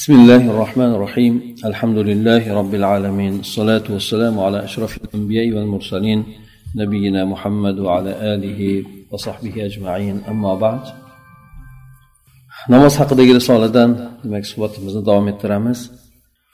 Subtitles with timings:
[0.00, 1.33] بسم الله الرحمن الرحيم
[1.65, 6.19] الحمد لله رب العالمين الصلاة والسلام على أشرف الأنبياء والمرسلين
[6.75, 8.59] نبينا محمد وعلى آله
[9.11, 10.83] وصحبه أجمعين أما بعد
[12.69, 13.89] namoz haqidagi risoladan
[14.23, 15.79] demak suhbatimizni davom ettiramiz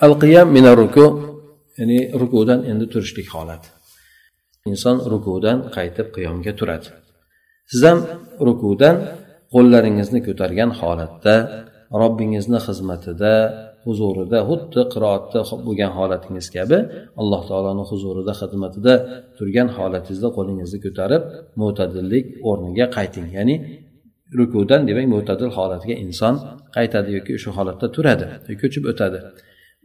[0.05, 1.05] al qiyam mina ruku
[1.79, 3.69] ya'ni rukudan endi turishlik holati
[4.71, 6.89] inson rukudan qaytib qiyomga turadi
[7.71, 7.99] siz ham
[8.47, 8.95] rukudan
[9.53, 11.35] qo'llaringizni ko'targan holatda
[12.01, 13.33] robbingizni xizmatida
[13.85, 16.77] huzurida xuddi qiroatda bo'lgan holatingiz kabi
[17.21, 18.93] alloh taoloni huzurida xizmatida
[19.37, 21.21] turgan holatingizda qo'lingizni ko'tarib
[21.61, 23.27] mo'tadillik o'rniga qayting.
[23.37, 23.55] Ya'ni
[24.39, 26.33] rukudan demak mo'tadil holatiga inson
[26.75, 28.25] qaytadi yoki o'sha holatda turadi
[28.61, 29.19] ko'chib o'tadi.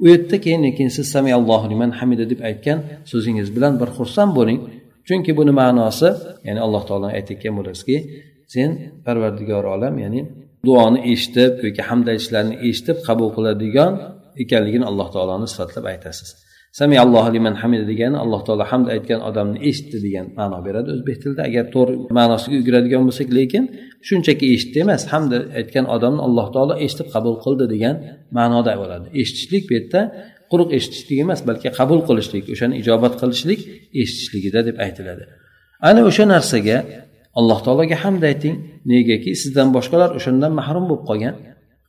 [0.02, 1.30] U yerda keyin lekin siz sami
[1.72, 2.78] liman hamida deb aytgan
[3.10, 4.58] so'zingiz bilan bir xursand bo'ling.
[5.08, 6.08] Chunki buni ma'nosi
[6.46, 7.96] ya'ni alloh taolo aytayotgan bo'lasizki
[8.54, 8.70] sen
[9.06, 10.20] parvardigor olam ya'ni
[10.66, 13.92] duoni eshitib yoki hamd aytishlarni eshitib qabul qiladigan
[14.42, 16.28] ekanligini alloh taoloni sifatlab aytasiz.
[16.78, 21.16] Sami allohu liman hamida degani alloh taolo hamd aytgan odamni eshitdi degan ma'no beradi o'zbek
[21.22, 21.42] tilida.
[21.50, 23.64] Agar to'g'ri ma'nosiga yuguradigan bo'lsak lekin
[24.08, 27.94] shunchaki eshitdi emas hamda aytgan odamni alloh taolo eshitib qabul qildi degan
[28.38, 29.06] ma'noda bo'ladi.
[29.20, 30.00] Eshitishlik bu yerda
[30.52, 33.60] quruq eshitishlik emas balki qabul qilishlik o'shani ijobat qilishlik
[34.02, 35.24] eshitishligida deb aytiladi.
[35.88, 36.76] Ana o'sha narsaga
[37.38, 38.56] alloh taologa hamd ayting.
[38.92, 41.34] Negaki sizdan boshqalar o'shandan mahrum bo'lib qolgan.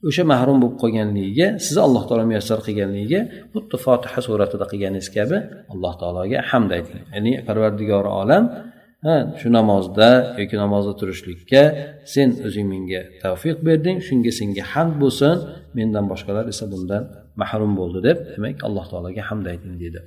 [0.09, 3.21] O'sha mahrum bo'lib qolganligiga sizni alloh taolo muyassar qilganligiga
[3.53, 5.37] xuddi fotiha suratida qilganingiz kabi
[5.73, 7.01] alloh taologa hamd ayting.
[7.15, 8.43] Ya'ni parvardigori olam
[9.05, 10.09] ha shu namozda
[10.41, 11.63] yoki namozda turishlikka
[12.13, 15.35] sen o'zing menga tavfiq berding shunga senga hamd bo'lsin.
[15.77, 17.03] Mendan boshqalar esa bundan
[17.41, 19.99] mahrum bo'ldi deb demak alloh taologa hamd ayting deydi.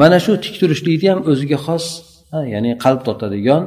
[0.00, 1.86] Mana shu tik turishlikni ham o'ziga xos
[2.54, 3.62] ya'ni qalb totadigan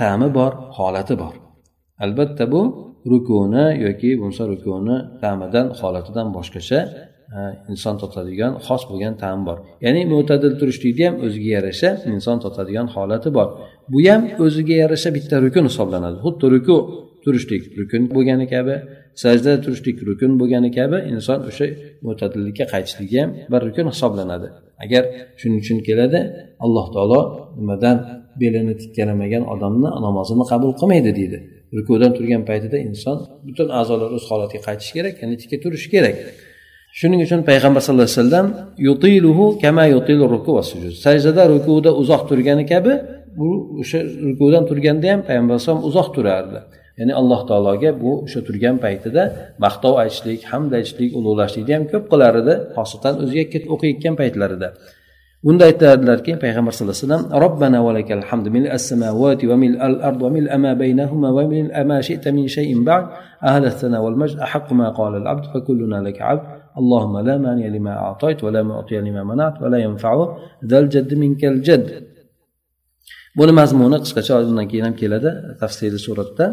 [0.00, 1.34] ta'mi bor holati bor.
[2.04, 2.62] Albatta bu
[3.12, 6.80] rukuni yoki bo'lmasa rukuni ta'midan holatidan boshqacha
[7.36, 7.40] e,
[7.72, 9.58] inson totadigan xos bo'lgan ta'm bor.
[9.84, 13.48] Ya'ni mo'tadil turishlikni ham o'ziga yarasha inson totadigan holati bor.
[13.92, 16.16] Bu ham o'ziga yarasha bitta rukun hisoblanadi.
[16.24, 16.76] Xuddi ruku
[17.24, 18.74] turishlik rukun bo'lgani kabi
[19.22, 21.66] sajda turishlik rukun bo'lgani kabi inson o'sha
[22.06, 24.48] mo'tadillikka qaytishligi ham bir rukun hisoblanadi.
[24.84, 25.02] Agar
[25.40, 26.18] shuning uchun keladi
[26.64, 27.20] alloh taolo
[27.58, 27.96] nimadan
[28.42, 31.38] belini tikkalamagan odamni namozini qabul qilmaydi deydi.
[31.76, 36.16] Rukudan turgan paytida inson butun a'zolar o'z holatiga qaytishi kerak ya'ni tikka turishi kerak.
[36.98, 38.46] Shuning uchun payg'ambar sallallohu alayhi vasallam
[38.88, 40.94] yutiluhu kama yutilu ruku va sujud.
[41.04, 42.92] Sajdada rukuda uzoq turgani kabi
[43.38, 43.48] bu
[43.82, 43.98] o'sha
[44.28, 46.58] rukudan turganda ham payg'ambar alayhisalom uzoq turardi.
[46.99, 49.23] ya'ni alloh taologa bu o'sha turgan paytida
[49.65, 54.67] maqtov aytishlik hamd aytishlik ulug'lashlikni ham ko'p qilar edi xosatan o'ziga o'qiyotgan paytlarida
[55.49, 60.29] unda aytadilarki payg'ambar sallallohu alayhi vasallam robbana valakal hamd mil as-samawati va mil al-ard va
[60.35, 63.05] mil ma baynahuma va mil ma shi'ta min shay'in ba'd
[63.49, 66.43] ahla as-sana wal majd ahqqu ma qala al-abd fa kulluna laka 'abd
[66.81, 70.13] اللهم لا مانع لما أعطيت ولا معطي لما منعت ولا ينفع
[70.69, 71.85] ذا الجد منك الجد
[73.37, 75.29] buni mazmuni qisqacha undan keyin ham keladi
[75.61, 76.45] tafsili suratda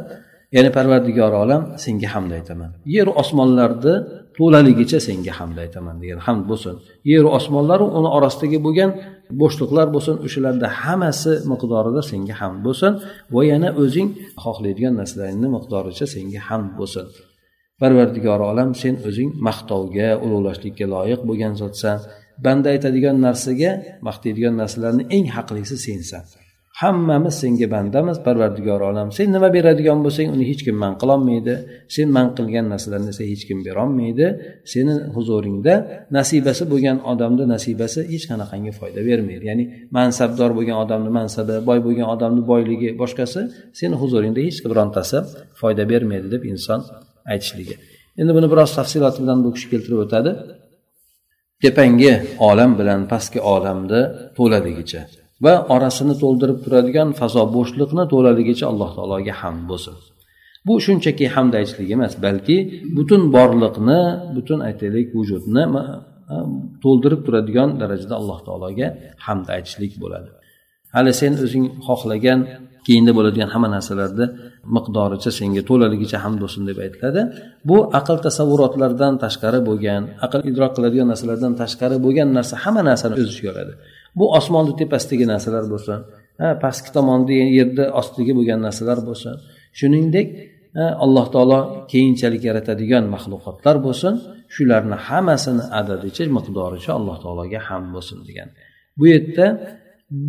[0.56, 2.72] Ya'ni parvardigor olam senga hamd aytaman.
[2.95, 3.95] Yeru osmonlarni
[4.38, 6.75] to'laligicha senga hamd aytaman degan hamd bo'lsin.
[7.12, 8.91] Yeru osmonlaru uni orasidagi bo'lgan
[9.41, 12.91] bo'shliqlar bo'lsin o'shalarni hammasi miqdorida senga hamd bo'lsin
[13.34, 14.07] va yana o'zing
[14.44, 17.06] xohlaydigan narsalaringni miqdoricha senga hamd bo'lsin.
[17.81, 21.97] Parvardigori olam sen o'zing maqtovga ulug'lashlikka loyiq bo'lgan zotsan
[22.45, 23.72] banda aytadigan narsaga
[24.07, 26.23] maqtaydigan narsalarni eng haqlisi sensan.
[26.81, 31.53] Hammamiz senga bandamiz parvardigor olam sen nima beradigan bo'lsang uni hech kim man qilolmaydi.
[31.95, 34.25] Sen man qilgan narsalarni esa hech kim berolmaydi.
[34.73, 35.73] Seni huzuringda
[36.17, 39.43] nasibasi bo'lgan odamni nasibasi hech qanaqangi foyda bermaydi.
[39.51, 39.63] Ya'ni
[39.97, 43.41] mansabdor bo'lgan odamni mansabi boy bo'lgan odamni boyligi boshqasi
[43.79, 45.17] seni huzuringda hech birontasi
[45.61, 46.79] foyda bermaydi deb inson
[47.33, 47.75] aytishligi.
[48.21, 50.31] Endi buni biroz tafsiloti bilan bu kishi keltirib o'tadi.
[51.63, 52.13] Tepangi
[52.49, 54.01] olam bilan pastki olamni
[54.37, 55.01] to'laligicha
[55.46, 59.96] va orasini to'ldirib turadigan fazo bo'shliqni to'laligicha alloh taologa hamd bo'lsin
[60.68, 62.57] bu shunchaki hamd aytishlik emas balki
[62.97, 64.02] butun borliqni
[64.35, 65.64] butun aytaylik vujudni
[66.84, 68.88] to'ldirib turadigan darajada alloh taologa
[69.26, 70.29] hamd aytishlik bo'ladi.
[70.96, 72.40] Hali sen o'zing xohlagan
[72.87, 74.26] keyinda bo'ladigan hamma narsalarni
[74.76, 77.22] miqdoricha senga to'laligicha hamd bo'lsin deb aytiladi.
[77.70, 83.28] Bu aql tasavvurotlardan tashqari bo'lgan aql idrok qiladigan narsalardan tashqari bo'lgan narsa hamma narsani o'z
[83.34, 83.73] ichiga oladi.
[84.19, 85.99] Bu osmonni tepasidagi narsalar bo'lsin
[86.63, 89.34] pastki tomonda yerni ostidagi bo'lgan narsalar bo'lsin
[89.79, 90.28] shuningdek
[91.05, 91.59] alloh taolo
[91.91, 94.13] keyinchalik yaratadigan maxluqotlar bo'lsin
[94.55, 98.49] shularni hammasini adadicha miqdoricha alloh taologa ham bo'lsin degan.
[98.99, 99.46] Bu yerda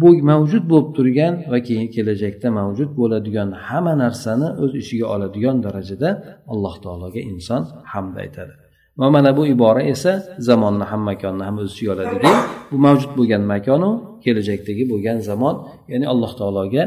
[0.00, 6.10] bu mavjud bo'lib turgan va keyin kelajakda mavjud bo'ladigan hamma narsani o'z ichiga oladigan darajada
[6.52, 7.62] alloh taologa inson
[7.92, 8.61] hamd aytadi.
[9.00, 10.12] Va mana bu ibora esa
[10.48, 12.32] zamonni ham makonni ham o'z ichiga oladiki
[12.70, 13.90] bu mavjud bo'lgan makonu
[14.24, 15.54] kelajakdagi bo'lgan zamon
[15.92, 16.84] ya'ni alloh taologa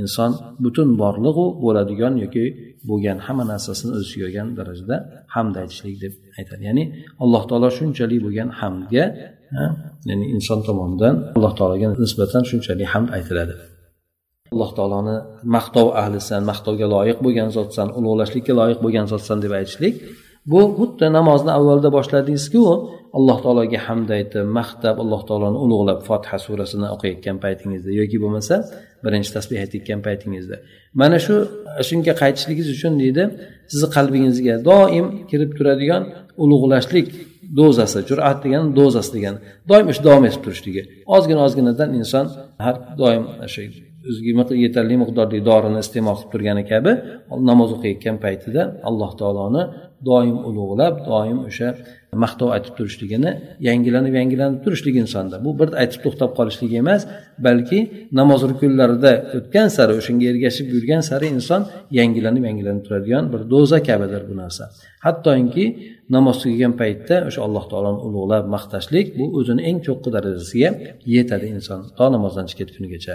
[0.00, 0.30] inson
[0.64, 2.44] butun borlig'u bo'ladigan yoki
[2.90, 4.96] bo'lgan hamma narsasini o'z ichiga olgan darajada
[5.34, 6.62] hamd aytishlik deb aytadi.
[6.68, 6.84] Ya'ni
[7.24, 9.04] alloh taolo shunchalik bo'lgan hamdga
[10.08, 13.54] ya'ni inson tomonidan alloh taologa nisbatan shunchalik hamd aytiladi.
[14.54, 15.16] Alloh taoloni
[15.56, 19.94] maqtov ahlisan maqtovga loyiq bo'lgan zotsan ulug'lashlikka loyiq bo'lgan zotsan deb aytishlik
[20.52, 22.62] bu xuddi namozni avvalda boshladingizku
[23.18, 28.54] alloh taologa hamd aytib maqtab alloh taoloni ulug'lab fotiha surasini o'qiyotgan paytingizda yoki bo'lmasa
[29.04, 30.56] birinchi tasbeh aytayotgan paytingizda.
[31.00, 31.34] Mana shu
[31.88, 33.22] shunga qaytishligingiz uchun deydi
[33.72, 36.02] sizni qalbingizga doim kirib turadigan
[36.44, 37.08] ulug'lashlik
[37.60, 39.38] dozasi jur'at degani dozasi degani
[39.70, 40.82] doim ish davom etib turishligi.
[41.16, 42.26] Ozgina ozginadan inson
[42.64, 43.62] har doim o'sha
[44.10, 46.92] o'ziga yetarli miqdordagi dorini iste'mol qilib turgani kabi
[47.50, 49.62] namoz o'qiyotgan paytida alloh taoloni
[50.08, 51.68] doim ulug'lab doim o'sha
[52.24, 53.30] maqtov aytib turishligini
[53.68, 55.36] yangilanib yangilanib turishlik insonda.
[55.44, 57.02] Bu bir aytib to'xtab qolishlik emas
[57.46, 57.78] balki
[58.18, 61.62] namoz rukunlarida o'tgan sari o'shanga ergashib yurgan sari inson
[61.98, 64.64] yangilanib yangilanib turadigan bir do'za kabidir bu narsa.
[65.06, 65.64] Hattoki
[66.16, 70.70] namoz tugagan paytda o'sha alloh taoloni ulug'lab maqtashlik bu o'zini eng cho'qqi darajasiga
[71.14, 73.14] yetadi inson to namozdan chiqib kunigacha.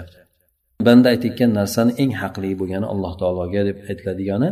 [0.86, 4.48] Banda aytayotgan narsani eng haqli bo'lgani alloh taologa deb aytiladigani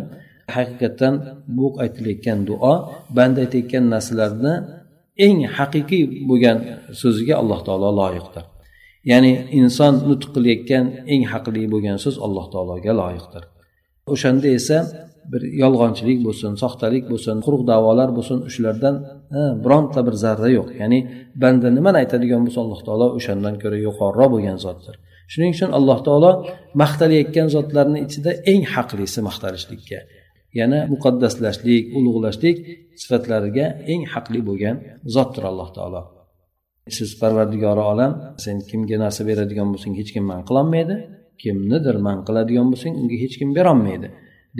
[0.56, 1.14] haqiqatdan
[1.56, 2.74] bu aytilayotgan duo
[3.16, 4.54] banda aytayotgan narsalarni
[5.26, 6.58] eng haqiqiy bo'lgan
[7.00, 8.44] so'ziga alloh taolo loyiqdir.
[9.10, 13.42] Ya'ni inson nutq qilayotgan eng haqli bo'lgan so'z alloh taologa loyiqdir.
[14.12, 14.78] O'shanda esa
[15.32, 18.94] bir yolg'onchilik bo'lsin soxtalik bo'lsin quruq davolar bo'lsin shulardan
[19.64, 20.68] bironta bir zarra yo'q.
[20.80, 20.98] Ya'ni
[21.42, 24.94] banda nimani aytadigan bo'lsa alloh taolo o'shandan ko'ra yuqoriroq bo'lgan zotdir.
[25.32, 26.30] Shuning uchun alloh taolo
[26.82, 29.98] maqtalayotgan zotlarni ichida eng haqlisi maqtalishlikka
[30.60, 32.56] yana muqaddaslashlik ulug'lashlik
[33.00, 34.76] sifatlariga eng haqli bo'lgan
[35.14, 36.02] zotdir alloh taolo.
[36.96, 38.12] Siz parvardigori olam
[38.44, 40.96] sen kimga narsa beradigan bo'lsang hech kim man qilolmaydi
[41.42, 44.08] kimnidir man qiladigan bo'lsang unga hech kim berolmaydi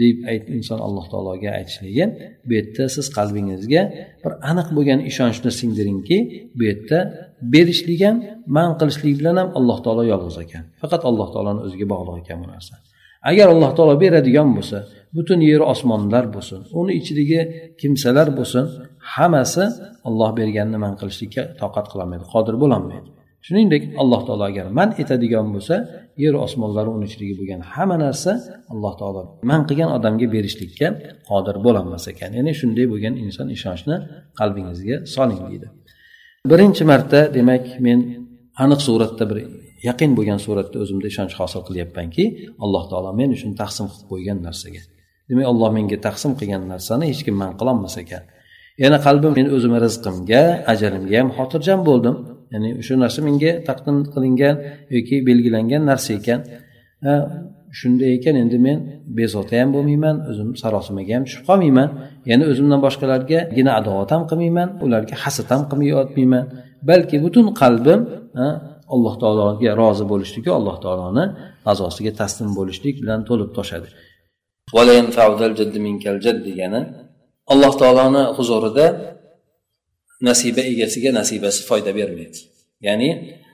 [0.01, 2.05] deb ayt inson alloh taologa aytishligi
[2.47, 3.81] bu yerda siz qalbingizga
[4.23, 6.17] bir aniq bo'lgan ishonchni singdiringki
[6.57, 6.99] bu yerda
[7.53, 8.17] berishlik ham
[8.57, 10.63] man qilishlik bilan ham alloh taolo yolg'iz ekan.
[10.81, 12.73] Faqat alloh taoloni o'ziga bog'liq ekan bu narsa.
[13.31, 14.77] Agar alloh taolo beradigan bo'lsa
[15.15, 17.39] butun yer osmonlar bo'lsin uni ichidagi
[17.81, 18.65] kimsalar bo'lsin
[19.13, 19.63] hammasi
[20.07, 23.09] olloh berganini man qilishlikka toqat qilolmaydi qodir bo'lolmaydi
[23.45, 25.75] shuningdek alloh taolo agar man etadigan bo'lsa
[26.23, 28.31] yer osmonlar uni ichidagi bo'lgan hamma narsa
[28.73, 29.21] alloh taolo
[29.51, 30.87] man qilgan odamga berishlikka
[31.29, 32.29] qodir bo'lolmas ekan.
[32.37, 33.95] Ya'ni shunday bo'lgan inson ishonchni
[34.39, 35.67] qalbingizga soling deydi.
[36.51, 37.99] Birinchi marta demak men
[38.63, 39.37] aniq suratda bir
[39.89, 42.23] yaqin bo'lgan suratda o'zimda ishonch hosil qilyapmanki
[42.63, 44.81] alloh taolo men uchun taqsim qilib qo'ygan narsaga.
[45.29, 48.23] Demak olloh menga taqsim qilgan narsani hech kim man qilolmas ekan.
[48.83, 50.43] Yana qalbim men o'zimni rizqimga
[50.73, 52.15] ajalimga ham xotirjam bo'ldim.
[52.53, 54.55] Ya'ni o'sha narsa menga taqdim qilingan
[54.95, 56.39] yoki belgilangan narsa ekan.
[57.79, 58.77] Shunday ekan endi men
[59.19, 61.89] bezovta ham bo'lmayman o'zim sarosimaga ham tushib qolmayman.
[62.29, 66.43] Ya'ni o'zimdan boshqalargagina adovat ham qilmayman ularga hasad ham qilmayotmayman.
[66.89, 68.01] Balki butun qalbim
[68.95, 71.25] alloh taologa rozi bo'lishligi alloh taoloni
[71.65, 73.89] g'azosiga taslim bo'lishlik bilan to'lib toshadi.
[76.47, 76.81] Degani
[77.53, 78.85] alloh taoloni huzurida
[80.27, 82.39] nasiba egasiga nasibasi foyda bermaydi.
[82.87, 83.09] Ya'ni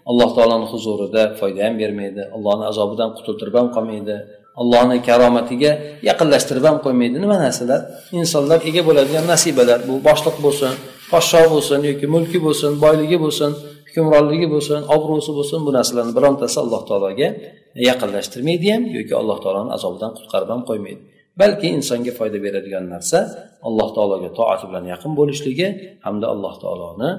[0.10, 4.16] alloh taoloni huzurida foyda ham bermaydi allohni azobidan qutultirib ham qolmaydi
[4.62, 5.72] allohni karomatiga
[6.10, 7.16] yaqinlashtirib ham qo'ymaydi.
[7.24, 7.80] Nima narsalar?
[8.20, 9.80] Insonlar ega bo'ladigan nasibalar.
[9.88, 10.74] Bu boshliq bo'lsin
[11.12, 13.52] podsho bo'lsin yoki mulki bo'lsin boyligi bo'lsin
[13.96, 17.28] hukmronligi bo'lsin obro'si bo'lsin bu narsalarni birontasi alloh taologa
[17.90, 21.02] yaqinlashtirmaydi ham yoki alloh taoloni azobidan qutqarib ham qo'ymaydi.
[21.42, 23.20] Balki insonga foyda beradigan narsa
[23.68, 25.68] alloh taologa toati bilan yaqin bo'lishligi
[26.06, 27.10] hamda alloh taoloni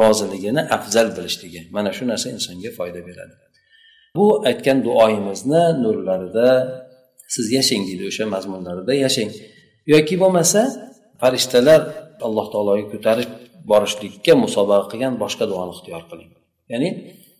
[0.00, 3.34] roziligini afzal bilishligi mana shu narsa insonga foyda beradi.
[4.16, 6.48] Bu aytgan duoyimizni nurlarida
[7.34, 9.30] siz yashang deydi o'sha mazmunlarida yashang.
[9.94, 10.60] Yoki bo'lmasa
[11.20, 11.80] farishtalar
[12.26, 13.30] alloh taologa ko'tarib
[13.70, 16.30] borishlikka musobaqa qilgan boshqa duoni ixtiyor qiling.
[16.72, 16.88] Ya'ni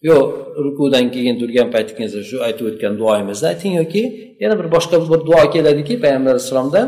[0.09, 0.17] yo
[0.65, 4.03] rukudan keyin turgan paytingizda shu aytib o'tgan duoyimizni ayting yoki
[4.43, 6.87] yana bir boshqa bir duo keladiki payg'ambar alayhissalomdan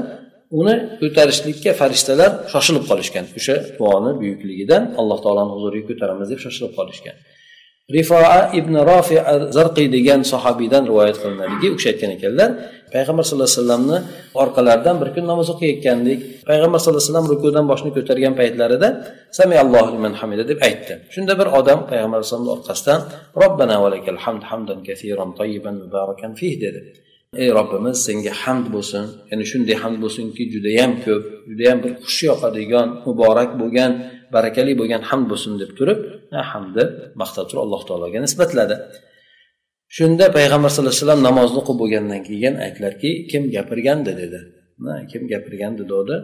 [0.58, 3.24] uni ko'tarishlikka farishtalar shoshilib qolishgan.
[3.38, 7.16] O'sha duoni buyukligidan alloh taoloni huzuriga ko'taramiz deb shoshilib qolishgan.
[7.96, 9.16] Rifoa ibn rofi
[9.56, 12.50] zarqiy degan sahobiydan rivoyat qilinadiki u kishi aytgan ekanlar
[12.94, 13.98] payg'ambar sallallohu alayhi vasallamni
[14.42, 16.18] orqalaridan bir kun namoz o'qiyotgandik
[16.48, 18.88] payg'ambar sallallohu alayhi vasallam rukudan boshini ko'targan paytlarida
[19.38, 20.92] samiallohu liman hamida deb aytdi.
[21.14, 23.00] Shunda bir odam payg'ambar alayhisalomni orqasidan
[23.42, 26.80] robbana valakal hamd hamdan kasiran tayyiban mubarakan fih dedi.
[27.42, 29.04] Ey robbimiz senga hamd bo'lsin.
[29.30, 33.92] Ya'ni shunday hamd bo'lsinki judayam ko'p judayam bir xush yoqadigan muborak bo'lgan
[34.34, 35.98] barakali bo'lgan hamd bo'lsin deb turib
[36.52, 36.84] hamdni
[37.20, 38.76] maqtab turib alloh taologa nisbatladi
[39.96, 44.40] shunda payg'ambar sallallohu alayhi vasallam namozni o'qib bo'lgandan keyin aytdilarki kim gapirgandi dedi.
[45.10, 46.16] Kim gapirgandi dedi?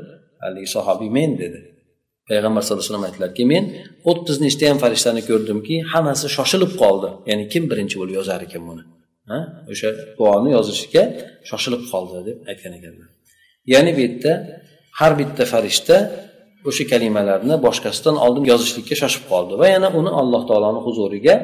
[0.44, 1.58] Haligi sahobiy men dedi.
[2.28, 3.64] Payg'ambar sallallohu alayhi vasallam aytdilarki men
[4.10, 7.08] o'ttiz nechtayam farishtani ko'rdimki hammasi shoshilib qoldi.
[7.30, 8.82] Ya'ni kim birinchi bo'lib yozar ekan buni?
[9.72, 11.02] O'sha duoni yozishga
[11.50, 13.08] shoshilib qoldi deb aytgan ekanlar.
[13.72, 14.32] Ya'ni bu yerda
[14.98, 15.96] har bitta farishta
[16.68, 21.34] o'sha kalimalarni boshqasidan oldin yozishlikka shoshib qoldi va yana uni alloh taoloni huzuriga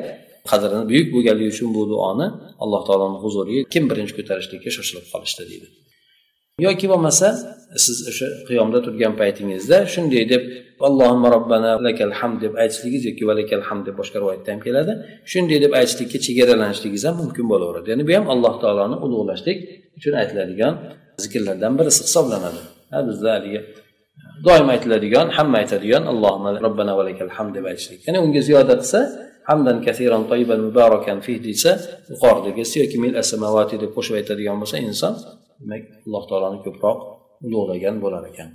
[0.50, 2.26] qadrini buyuk bo'lganligi uchun bu duoni
[2.64, 5.68] alloh taoloni huzuriga kim birinchi ko'tarishlikka shoshilib qolishdi deydi.
[6.66, 7.26] Yoki bo'lmasa
[7.84, 10.42] siz o'sha qiyomda turgan paytingizda shunday deb
[10.88, 14.92] allohimma robbana lakal hamd deb aytishligingiz yoki valakal hamd deb boshqa rivoyatda ham keladi.
[15.32, 17.86] Shunday deb aytishlikka chegaralanishligingiz ham mumkin bo'laveradi.
[17.92, 19.58] Ya'ni bu ham alloh taoloni ulug'lashlik
[19.98, 20.74] uchun aytiladigan
[21.22, 22.60] zikrlardan birisi hisoblanadi.
[23.08, 23.60] Bizda haligi
[24.46, 28.00] doim aytiladigan hamma aytadigan allohimma robbana valakal hamd deb aytishlik.
[28.06, 29.00] Ya'ni unga ziyoda qilsa
[29.48, 31.72] hamdan kasiran toyiban mubarakan fih desa
[32.10, 35.14] yuqoridagisi yoki mil asamavati deb qo'shib aytadigan bo'lsa inson
[35.60, 36.98] demak alloh taoloni ko'proq
[37.46, 38.50] ulug'lagan bo'lar ekan.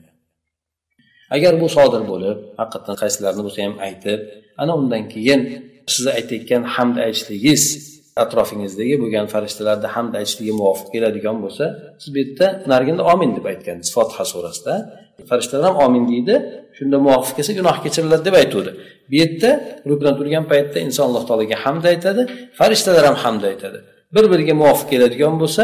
[1.36, 4.20] Agar bu sodir bo'lib haqiqatdan qaysilarini bo'lsa ham aytib
[4.62, 5.42] ana undan keyin
[5.94, 7.64] sizni aytayotgan hamd aytishligingiz
[8.24, 11.66] atrofingizdagi bo'lgan farishtalarni hamd aytishligi muvofiq keladigan bo'lsa
[12.02, 14.74] siz bu yerda narigida omin deb aytgansiz fotiha surasida.
[15.30, 16.36] Farishtalar ham omin deydi
[16.78, 18.72] shunda muvofiq kelsa gunoh kechiriladi deb aytuvdi.
[19.10, 19.50] Bu yerda
[19.90, 22.22] rukdan turgan paytda inson alloh taologa hamd aytadi
[22.60, 23.80] farishtalar ham hamd aytadi.
[24.16, 25.64] Bir biriga muvofiq keladigan bo'lsa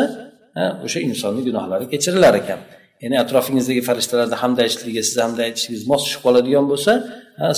[0.86, 2.60] o'sha insonni gunohlari kechirilar ekan
[3.04, 6.92] ya'ni atrofingizdagi farishtalarni hamd aytishligi siz hamd aytishingiz mos tushib qoladigan bo'lsa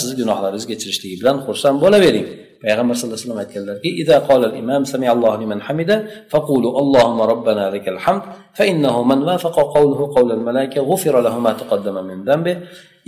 [0.01, 2.27] sizni gunohlaringizni kechirishligi bilan xursand bo'lavering.
[2.65, 5.95] Payg'ambar sallallohu alayhi vasallam aytganlarki ida qolal imam samiallohu liman hamida
[6.33, 8.23] faqulu allohumma robbana lakal hamd
[8.57, 12.53] fa innahu man wafaqa qawluhu qawlal malaika ghufira lahu ma taqaddama min dambi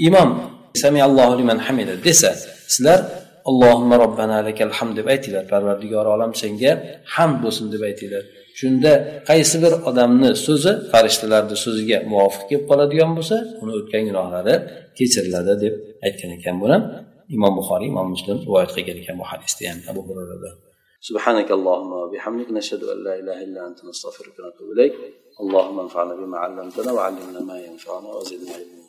[0.07, 0.29] imom
[0.83, 2.31] samiallohu liman hamida desa
[2.73, 2.99] sizlar
[3.49, 6.71] allohumma robbana lakal hamd deb aytinglar parvardigori olam senga
[7.15, 8.23] hamd bo'lsin deb aytinglar.
[8.59, 8.91] Shunda
[9.29, 14.55] qaysi bir odamni so'zi farishtalarni so'ziga muvofiq kelib qoladigan bo'lsa uni o'tgan gunohlari
[14.97, 15.73] kechiriladi deb
[16.07, 16.77] aytgan ekan buni
[17.35, 20.51] imom buxoriy imom muslim rivoyat qilgan ekan bu hadisda ham abu hurarada
[21.09, 24.95] سبحانك اللهم وبحمدك نشهد ان لا اله الا انت نستغفرك ونتوب اليك
[25.43, 28.86] اللهم انفعنا بما علمتنا وعلمنا ما ينفعنا وزدنا علما